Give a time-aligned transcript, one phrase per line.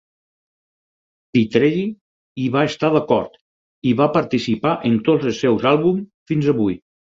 [1.37, 3.37] Pitrelli hi va estar d'acord
[3.91, 6.03] i va participar en tots els seus àlbum
[6.35, 6.83] fins avui.